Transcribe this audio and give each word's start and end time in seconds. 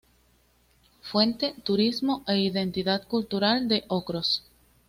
Fuente:Turismo 1.03 2.23
e 2.27 2.35
Identidad 2.39 3.07
Cultural 3.07 3.67
de 3.67 3.83
Ocros. 3.87 4.43